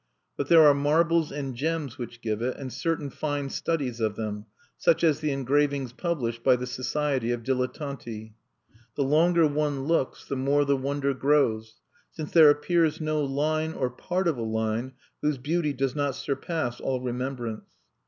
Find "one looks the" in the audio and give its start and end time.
9.45-10.35